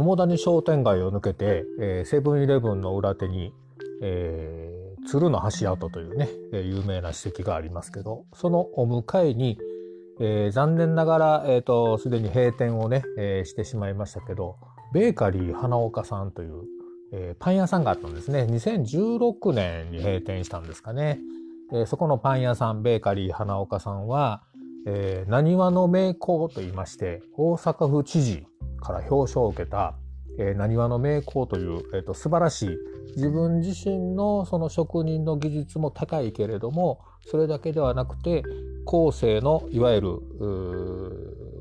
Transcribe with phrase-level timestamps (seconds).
[0.00, 3.52] 桃谷商店街を抜けて、えー、セブンイレブンの裏手に、
[4.02, 9.58] えー、鶴の橋跡というね、えー、有名な史跡がありますけど、そのお向かいに、
[10.18, 14.56] えー、残念ながら、えっ、ー、と、すでに閉店をね、えー、してしまいましたけど、
[14.94, 16.62] ベーカリー花岡さんという、
[17.12, 18.46] えー、パン屋さんがあったんですね。
[18.48, 21.18] 2016年に閉店したんですかね。
[21.72, 24.44] えー、そこのパン屋さん、ベーカリー花岡さんは、
[24.86, 28.46] えー、何話の名工と言いまして、大阪府知事
[28.80, 29.94] から表彰を受けた、
[30.38, 32.78] えー、何話の名工という、えーと、素晴らしい
[33.16, 38.42] 自分自身のその職人の技術も高いけれどもそれだけではなくて
[38.84, 40.08] 後世のいわゆる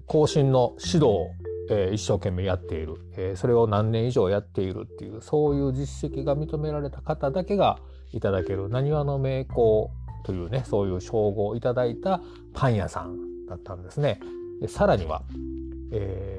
[0.05, 1.27] 後進の指導を、
[1.69, 7.79] えー、一生懸命やっている、えー、それを何年以上やっているっていうそういう実績が認められた方だけが
[8.11, 9.91] いただける何話の名工
[10.23, 12.21] というねそういう称号をいただいた
[12.53, 14.19] パン屋さんだったんですね。
[14.61, 15.23] でさらには、
[15.91, 16.38] え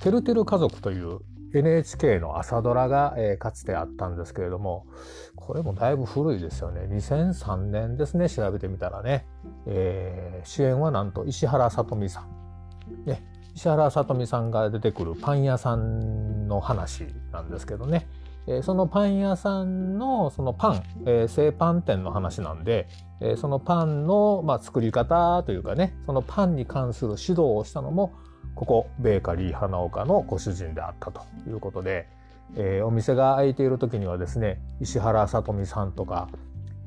[0.00, 1.20] てるてる家族という
[1.54, 4.86] NHK の朝ドラが、えー、かつてあったんですけれども
[5.34, 6.82] これもだいぶ古いですよね。
[6.90, 9.26] 2003年ですね調べてみたらね、
[9.66, 13.22] えー、主演はなんと石原さとみさん、ね、
[13.54, 18.06] 石原さとみさんが出てくるパン屋さんの話なんですけどね、
[18.46, 22.88] えー、そのパン屋さんのそのパン、えー、製パン店の話なんで、
[23.20, 28.12] えー、そのパンの、まあ、作り方というかねそのパンに関する指導をしたのも
[28.58, 32.08] ここベーカリー花岡のご主人であったということで、
[32.56, 36.28] えー、お店が開いている時にはですね石原さとみさんとか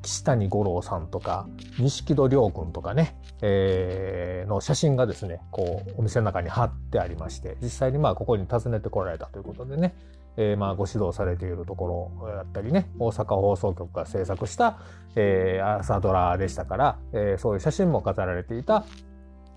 [0.02, 1.46] 岸谷五郎さんとか
[1.78, 9.94] 錦戸亮君とかね、えー、の写真がですねこうお店の中に貼ってありまして実際にまあここに訪ねてこられたということでね、
[10.36, 14.78] えー、まあご指導されているところだったりね大阪放送局が制作した、
[15.16, 18.84] えー、朝ドラでしたから、えー、そういう写真も飾られていた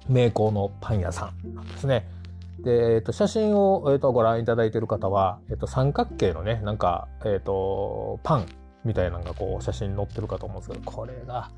[0.07, 2.07] 名工のパン屋さんなんですね。
[2.59, 8.45] で、えっと、写真を、えっと、ご覧いただいている方は、えっと、三角形のね、なんか、えっと、パン
[8.83, 11.49] みたいなのがこう写真に載ってるかと思うんですけど、これが、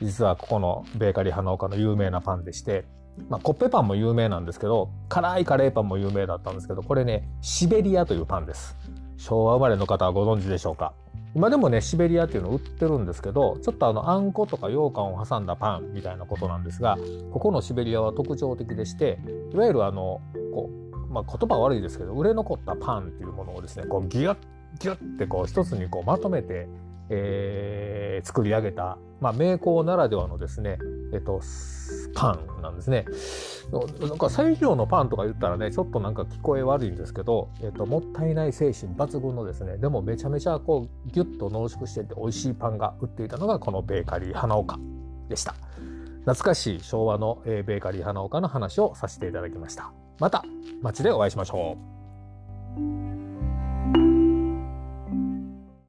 [0.00, 2.84] 実はここのベーカリー花岡の有名なパンでして、
[3.28, 8.76] まあ、コッペパンも有名なんですけど、辛いカレーパンも有名だったんですけど、これね、シベリアというパンです。
[9.24, 10.92] 昭和生まれの方はご存知でしょうか？
[11.34, 16.98] 今でもねシベリアっていうの売ってるんですけどちょっとあのあんことか羊羹を挟んだパンみたいなことなんですが
[17.32, 19.18] ここのシベリアは特徴的でして
[19.52, 20.20] いわゆるあの
[20.52, 24.36] こう、まあ、言葉悪いですけど売れ残ったパンっていうものをですねこうギュッ
[24.78, 26.68] ギュッてこう一つにこうまとめて、
[27.08, 30.78] えー、作り上げた、まあ、名工ならではのですね
[31.14, 31.40] えっと
[32.14, 33.06] パンなんですね。
[33.72, 44.78] なんか西洋のパンとか言ったらねちょっとなんか聞こえ悪いんですけど、えっと、もったいない精神抜群のですねでもめちゃめちゃこうギュッと濃縮してて美味しいパンが売っていたのがこのベーカリー花岡
[45.28, 45.54] でした。
[46.20, 49.92] 懐かしい昭和のベーカリー花岡の話をさせていただきました。
[50.18, 50.42] また
[50.80, 51.93] 街でお会いしましょう。